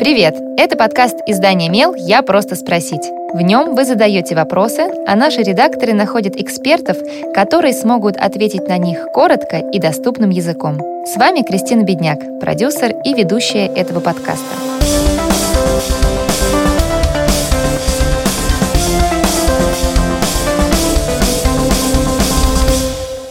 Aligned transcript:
Привет! 0.00 0.34
Это 0.56 0.78
подкаст 0.78 1.18
издания 1.26 1.68
«Мел. 1.68 1.94
Я 1.94 2.22
просто 2.22 2.56
спросить». 2.56 3.02
В 3.34 3.42
нем 3.42 3.74
вы 3.74 3.84
задаете 3.84 4.34
вопросы, 4.34 4.90
а 5.06 5.14
наши 5.14 5.42
редакторы 5.42 5.92
находят 5.92 6.36
экспертов, 6.36 6.96
которые 7.34 7.74
смогут 7.74 8.16
ответить 8.16 8.66
на 8.66 8.78
них 8.78 9.08
коротко 9.12 9.58
и 9.58 9.78
доступным 9.78 10.30
языком. 10.30 10.80
С 11.04 11.18
вами 11.18 11.42
Кристина 11.42 11.82
Бедняк, 11.82 12.40
продюсер 12.40 12.96
и 13.04 13.12
ведущая 13.12 13.66
этого 13.66 14.00
подкаста. 14.00 14.40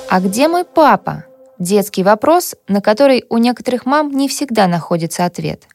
А 0.07 0.20
где 0.20 0.47
мой 0.47 0.65
папа? 0.65 1.23
Детский 1.59 2.03
вопрос, 2.03 2.55
на 2.69 2.79
который 2.79 3.25
у 3.29 3.37
некоторых 3.37 3.85
мам 3.85 4.11
не 4.11 4.29
всегда 4.29 4.67
находится 4.67 5.25
ответ. 5.25 5.67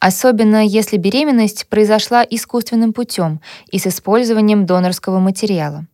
Особенно 0.00 0.66
если 0.66 0.96
беременность 0.96 1.68
произошла 1.68 2.26
искусственным 2.28 2.92
путем 2.92 3.40
и 3.70 3.78
с 3.78 3.86
использованием 3.86 4.66
донорского 4.66 5.20
материала. 5.20 5.86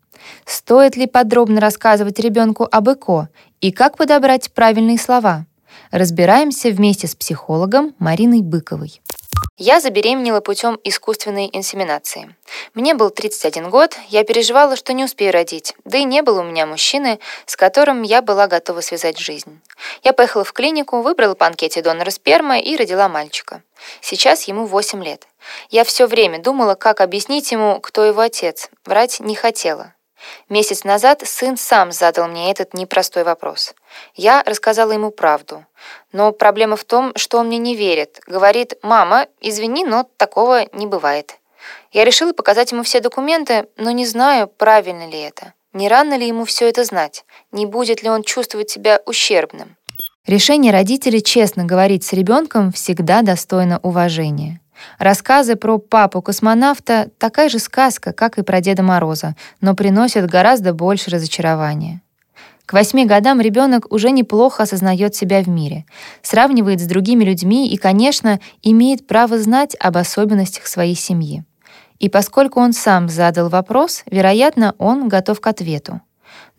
Стоит 0.46 0.96
ли 0.96 1.06
подробно 1.06 1.60
рассказывать 1.60 2.18
ребенку 2.18 2.66
об 2.70 2.88
ЭКО 2.88 3.28
и 3.60 3.70
как 3.70 3.98
подобрать 3.98 4.50
правильные 4.52 4.98
слова? 4.98 5.44
Разбираемся 5.90 6.70
вместе 6.70 7.06
с 7.06 7.14
психологом 7.14 7.94
Мариной 7.98 8.40
Быковой. 8.40 9.02
Я 9.56 9.80
забеременела 9.80 10.40
путем 10.40 10.80
искусственной 10.82 11.48
инсеминации. 11.52 12.34
Мне 12.74 12.94
был 12.94 13.10
31 13.10 13.70
год, 13.70 13.96
я 14.08 14.24
переживала, 14.24 14.74
что 14.74 14.92
не 14.92 15.04
успею 15.04 15.32
родить, 15.32 15.74
да 15.84 15.98
и 15.98 16.04
не 16.04 16.22
было 16.22 16.40
у 16.40 16.44
меня 16.44 16.66
мужчины, 16.66 17.20
с 17.46 17.56
которым 17.56 18.02
я 18.02 18.20
была 18.20 18.48
готова 18.48 18.80
связать 18.80 19.18
жизнь. 19.18 19.60
Я 20.02 20.12
поехала 20.12 20.42
в 20.42 20.52
клинику, 20.52 21.02
выбрала 21.02 21.34
по 21.34 21.46
анкете 21.46 21.82
донора 21.82 22.10
спермы 22.10 22.60
и 22.60 22.76
родила 22.76 23.08
мальчика. 23.08 23.62
Сейчас 24.00 24.44
ему 24.44 24.66
8 24.66 25.04
лет. 25.04 25.26
Я 25.70 25.84
все 25.84 26.06
время 26.06 26.40
думала, 26.40 26.74
как 26.74 27.00
объяснить 27.00 27.52
ему, 27.52 27.80
кто 27.80 28.04
его 28.04 28.22
отец. 28.22 28.70
Врать 28.84 29.20
не 29.20 29.36
хотела. 29.36 29.94
Месяц 30.48 30.84
назад 30.84 31.22
сын 31.24 31.56
сам 31.56 31.92
задал 31.92 32.28
мне 32.28 32.50
этот 32.50 32.74
непростой 32.74 33.24
вопрос. 33.24 33.74
Я 34.14 34.42
рассказала 34.44 34.92
ему 34.92 35.10
правду. 35.10 35.64
Но 36.12 36.32
проблема 36.32 36.76
в 36.76 36.84
том, 36.84 37.12
что 37.16 37.38
он 37.38 37.46
мне 37.48 37.58
не 37.58 37.76
верит. 37.76 38.20
Говорит, 38.26 38.74
«Мама, 38.82 39.26
извини, 39.40 39.84
но 39.84 40.08
такого 40.16 40.66
не 40.72 40.86
бывает». 40.86 41.38
Я 41.92 42.04
решила 42.04 42.32
показать 42.32 42.72
ему 42.72 42.82
все 42.82 43.00
документы, 43.00 43.66
но 43.76 43.90
не 43.90 44.06
знаю, 44.06 44.48
правильно 44.48 45.08
ли 45.08 45.18
это. 45.18 45.54
Не 45.72 45.88
рано 45.88 46.16
ли 46.16 46.26
ему 46.26 46.44
все 46.44 46.68
это 46.68 46.84
знать? 46.84 47.24
Не 47.52 47.66
будет 47.66 48.02
ли 48.02 48.08
он 48.08 48.22
чувствовать 48.22 48.70
себя 48.70 49.00
ущербным? 49.06 49.76
Решение 50.26 50.72
родителей 50.72 51.22
честно 51.22 51.64
говорить 51.64 52.04
с 52.04 52.12
ребенком 52.12 52.72
всегда 52.72 53.22
достойно 53.22 53.78
уважения. 53.82 54.60
Рассказы 54.98 55.56
про 55.56 55.78
папу-космонавта— 55.78 57.10
такая 57.18 57.48
же 57.48 57.58
сказка, 57.58 58.12
как 58.12 58.38
и 58.38 58.42
про 58.42 58.60
Деда 58.60 58.82
Мороза, 58.82 59.36
но 59.60 59.74
приносят 59.74 60.30
гораздо 60.30 60.72
больше 60.72 61.10
разочарования. 61.10 62.00
К 62.66 62.72
восьми 62.72 63.04
годам 63.04 63.40
ребенок 63.40 63.92
уже 63.92 64.10
неплохо 64.10 64.62
осознает 64.62 65.14
себя 65.14 65.42
в 65.42 65.48
мире, 65.48 65.84
сравнивает 66.22 66.80
с 66.80 66.86
другими 66.86 67.22
людьми 67.22 67.68
и, 67.68 67.76
конечно, 67.76 68.40
имеет 68.62 69.06
право 69.06 69.38
знать 69.38 69.76
об 69.78 69.98
особенностях 69.98 70.66
своей 70.66 70.94
семьи. 70.94 71.44
И 71.98 72.08
поскольку 72.08 72.60
он 72.60 72.72
сам 72.72 73.08
задал 73.08 73.48
вопрос, 73.50 74.02
вероятно, 74.10 74.74
он 74.78 75.08
готов 75.08 75.40
к 75.40 75.46
ответу. 75.46 76.00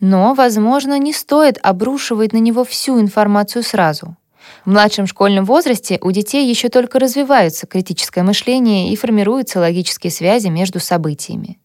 Но, 0.00 0.34
возможно, 0.34 0.98
не 0.98 1.12
стоит 1.12 1.58
обрушивать 1.62 2.32
на 2.32 2.38
него 2.38 2.64
всю 2.64 3.00
информацию 3.00 3.62
сразу. 3.62 4.16
В 4.64 4.70
младшем 4.70 5.06
школьном 5.06 5.44
возрасте 5.44 5.98
у 6.00 6.10
детей 6.10 6.48
еще 6.48 6.68
только 6.68 6.98
развиваются 6.98 7.66
критическое 7.66 8.22
мышление 8.22 8.92
и 8.92 8.96
формируются 8.96 9.60
логические 9.60 10.10
связи 10.10 10.48
между 10.48 10.80
событиями. 10.80 11.58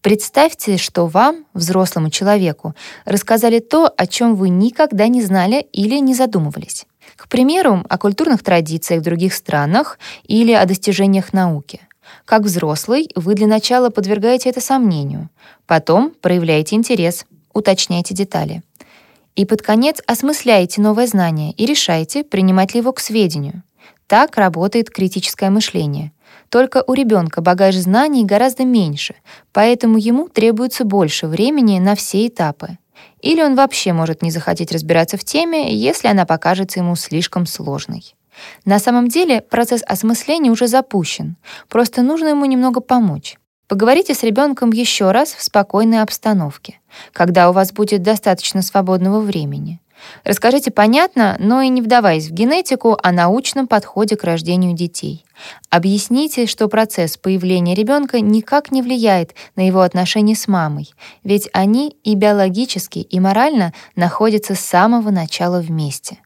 Представьте, 0.00 0.76
что 0.76 1.06
вам, 1.06 1.44
взрослому 1.54 2.10
человеку, 2.10 2.74
рассказали 3.04 3.58
то, 3.58 3.92
о 3.96 4.06
чем 4.06 4.36
вы 4.36 4.48
никогда 4.48 5.08
не 5.08 5.22
знали 5.22 5.66
или 5.72 5.96
не 5.98 6.14
задумывались. 6.14 6.86
К 7.16 7.28
примеру, 7.28 7.84
о 7.88 7.98
культурных 7.98 8.42
традициях 8.42 9.00
в 9.00 9.04
других 9.04 9.34
странах 9.34 9.98
или 10.24 10.52
о 10.52 10.66
достижениях 10.66 11.32
науки. 11.32 11.80
Как 12.24 12.42
взрослый, 12.42 13.08
вы 13.16 13.34
для 13.34 13.46
начала 13.46 13.90
подвергаете 13.90 14.50
это 14.50 14.60
сомнению, 14.60 15.30
потом 15.66 16.12
проявляете 16.20 16.76
интерес, 16.76 17.26
уточняете 17.52 18.14
детали 18.14 18.62
и 19.38 19.44
под 19.44 19.62
конец 19.62 20.02
осмысляете 20.04 20.80
новое 20.80 21.06
знание 21.06 21.52
и 21.52 21.64
решаете, 21.64 22.24
принимать 22.24 22.74
ли 22.74 22.80
его 22.80 22.92
к 22.92 22.98
сведению. 22.98 23.62
Так 24.08 24.36
работает 24.36 24.90
критическое 24.90 25.48
мышление. 25.48 26.10
Только 26.48 26.82
у 26.84 26.92
ребенка 26.92 27.40
багаж 27.40 27.76
знаний 27.76 28.24
гораздо 28.24 28.64
меньше, 28.64 29.14
поэтому 29.52 29.96
ему 29.96 30.28
требуется 30.28 30.84
больше 30.84 31.28
времени 31.28 31.78
на 31.78 31.94
все 31.94 32.26
этапы. 32.26 32.78
Или 33.20 33.40
он 33.40 33.54
вообще 33.54 33.92
может 33.92 34.22
не 34.22 34.32
захотеть 34.32 34.72
разбираться 34.72 35.16
в 35.16 35.22
теме, 35.22 35.72
если 35.72 36.08
она 36.08 36.26
покажется 36.26 36.80
ему 36.80 36.96
слишком 36.96 37.46
сложной. 37.46 38.16
На 38.64 38.80
самом 38.80 39.06
деле 39.06 39.40
процесс 39.40 39.84
осмысления 39.86 40.50
уже 40.50 40.66
запущен, 40.66 41.36
просто 41.68 42.02
нужно 42.02 42.28
ему 42.28 42.44
немного 42.44 42.80
помочь. 42.80 43.36
Поговорите 43.68 44.14
с 44.14 44.22
ребенком 44.22 44.72
еще 44.72 45.10
раз 45.10 45.34
в 45.34 45.42
спокойной 45.42 46.00
обстановке, 46.00 46.80
когда 47.12 47.50
у 47.50 47.52
вас 47.52 47.70
будет 47.70 48.02
достаточно 48.02 48.62
свободного 48.62 49.20
времени. 49.20 49.78
Расскажите 50.24 50.70
понятно, 50.70 51.36
но 51.38 51.60
и 51.60 51.68
не 51.68 51.82
вдаваясь 51.82 52.28
в 52.28 52.32
генетику, 52.32 52.96
о 53.02 53.12
научном 53.12 53.66
подходе 53.66 54.16
к 54.16 54.24
рождению 54.24 54.72
детей. 54.72 55.26
Объясните, 55.68 56.46
что 56.46 56.68
процесс 56.68 57.18
появления 57.18 57.74
ребенка 57.74 58.20
никак 58.20 58.70
не 58.70 58.80
влияет 58.80 59.34
на 59.54 59.66
его 59.66 59.82
отношения 59.82 60.34
с 60.34 60.48
мамой, 60.48 60.94
ведь 61.22 61.50
они 61.52 61.96
и 62.04 62.14
биологически, 62.14 63.00
и 63.00 63.20
морально 63.20 63.74
находятся 63.96 64.54
с 64.54 64.60
самого 64.60 65.10
начала 65.10 65.60
вместе. 65.60 66.18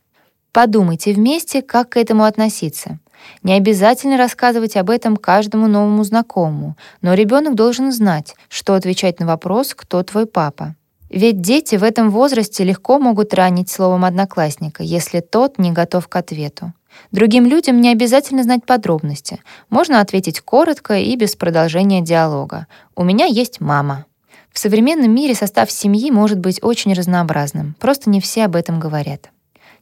Подумайте 0.53 1.13
вместе, 1.13 1.61
как 1.63 1.91
к 1.91 1.97
этому 1.97 2.25
относиться. 2.25 3.01
Не 3.43 3.55
обязательно 3.55 4.17
рассказывать 4.17 4.77
об 4.77 4.91
этом 4.91 5.17
каждому 5.17 5.67
новому 5.67 6.05
знакомому, 6.05 6.77
но 7.01 7.15
ребенок 7.15 7.55
должен 7.55 7.93
знать, 7.93 8.35
что 8.49 8.75
отвечать 8.75 9.21
на 9.21 9.27
вопрос 9.27 9.75
«Кто 9.75 10.03
твой 10.03 10.27
папа?». 10.27 10.75
Ведь 11.11 11.43
дети 11.43 11.77
в 11.77 11.85
этом 11.85 12.11
возрасте 12.11 12.65
легко 12.65 12.99
могут 12.99 13.35
ранить 13.35 13.69
словом 13.69 14.05
одноклассника, 14.05 14.83
если 14.83 15.21
тот 15.21 15.59
не 15.59 15.71
готов 15.71 16.09
к 16.09 16.17
ответу. 16.17 16.73
Другим 17.11 17.47
людям 17.47 17.81
не 17.81 17.91
обязательно 17.91 18.43
знать 18.43 18.65
подробности. 18.65 19.41
Можно 19.69 20.01
ответить 20.01 20.41
коротко 20.41 20.95
и 20.99 21.15
без 21.17 21.37
продолжения 21.37 22.01
диалога. 22.01 22.67
«У 22.97 23.05
меня 23.05 23.27
есть 23.27 23.61
мама». 23.61 24.07
В 24.53 24.59
современном 24.59 25.15
мире 25.15 25.35
состав 25.35 25.71
семьи 25.71 26.11
может 26.11 26.39
быть 26.39 26.63
очень 26.63 26.93
разнообразным, 26.93 27.75
просто 27.79 28.11
не 28.11 28.21
все 28.21 28.45
об 28.45 28.55
этом 28.55 28.81
говорят. 28.81 29.31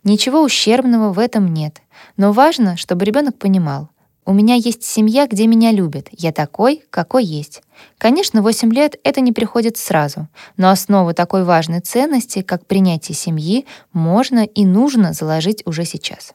Ничего 0.03 0.43
ущербного 0.43 1.13
в 1.13 1.19
этом 1.19 1.53
нет. 1.53 1.83
Но 2.17 2.33
важно, 2.33 2.77
чтобы 2.77 3.05
ребенок 3.05 3.39
понимал, 3.39 3.91
у 4.25 4.33
меня 4.33 4.55
есть 4.55 4.85
семья, 4.85 5.27
где 5.27 5.47
меня 5.47 5.73
любят. 5.73 6.09
Я 6.13 6.33
такой, 6.33 6.83
какой 6.91 7.25
есть. 7.25 7.63
Конечно, 7.99 8.43
8 8.43 8.73
лет— 8.73 8.97
это 9.05 9.21
не 9.21 9.33
приходит 9.33 9.77
сразу, 9.77 10.29
но 10.57 10.71
основу 10.71 11.15
такой 11.15 11.45
важной 11.45 11.81
ценности, 11.81 12.43
как 12.43 12.67
принятие 12.67 13.17
семьи, 13.17 13.67
можно 13.93 14.45
и 14.45 14.65
нужно 14.65 15.13
заложить 15.15 15.63
уже 15.67 15.85
сейчас. 15.85 16.35